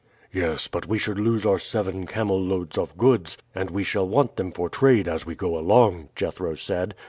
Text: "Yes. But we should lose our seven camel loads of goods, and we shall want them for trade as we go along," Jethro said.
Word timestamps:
"Yes. 0.33 0.67
But 0.67 0.87
we 0.87 0.97
should 0.97 1.19
lose 1.19 1.45
our 1.45 1.59
seven 1.59 2.07
camel 2.07 2.41
loads 2.41 2.75
of 2.75 2.97
goods, 2.97 3.37
and 3.53 3.69
we 3.69 3.83
shall 3.83 4.07
want 4.07 4.35
them 4.35 4.51
for 4.51 4.67
trade 4.67 5.07
as 5.07 5.27
we 5.27 5.35
go 5.35 5.55
along," 5.55 6.09
Jethro 6.15 6.55
said. 6.55 6.95